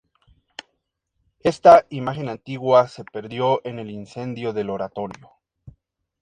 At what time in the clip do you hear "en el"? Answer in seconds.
3.63-3.91